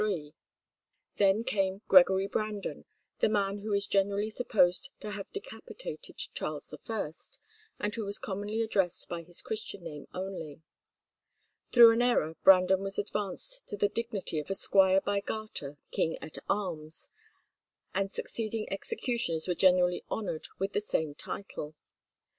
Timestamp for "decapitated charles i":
5.31-7.11